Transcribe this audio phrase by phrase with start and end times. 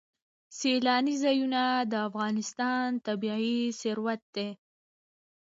[0.59, 4.49] سیلانی ځایونه د افغانستان طبعي ثروت دی.